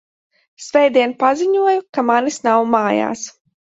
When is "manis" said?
2.11-2.41